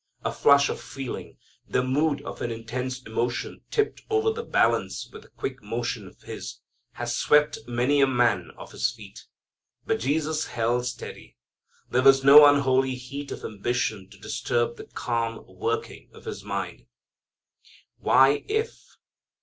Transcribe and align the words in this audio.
A 0.25 0.31
flush 0.31 0.67
of 0.67 0.81
feeling, 0.81 1.37
the 1.67 1.83
mood 1.83 2.23
of 2.23 2.41
an 2.41 2.49
intense 2.49 3.03
emotion 3.03 3.61
tipped 3.69 4.01
over 4.09 4.31
the 4.31 4.41
balance 4.41 5.07
with 5.13 5.23
a 5.25 5.29
quick 5.29 5.61
motion 5.61 6.07
of 6.07 6.19
his, 6.23 6.59
has 6.93 7.15
swept 7.15 7.59
many 7.67 8.01
a 8.01 8.07
man 8.07 8.49
off 8.57 8.71
his 8.71 8.89
feet. 8.89 9.27
But 9.85 9.99
Jesus 9.99 10.47
held 10.47 10.87
steady. 10.87 11.37
There 11.91 12.01
was 12.01 12.23
no 12.23 12.47
unholy 12.47 12.95
heat 12.95 13.31
of 13.31 13.43
ambition 13.43 14.09
to 14.09 14.17
disturb 14.17 14.75
the 14.77 14.85
calm 14.87 15.45
working 15.47 16.09
of 16.13 16.25
His 16.25 16.43
mind. 16.43 16.87
Why 17.99 18.43
"if"? 18.47 18.97